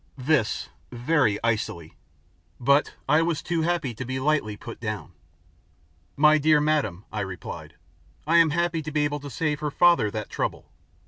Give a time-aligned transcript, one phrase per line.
[0.17, 1.93] This very icily.
[2.59, 5.13] But I was too happy to be lightly put down.
[6.15, 7.75] "My dear madam," I replied,
[8.25, 10.71] "I am happy to be able to save her father that trouble.